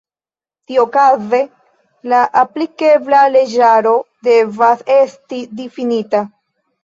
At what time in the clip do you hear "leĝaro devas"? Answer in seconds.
3.35-4.83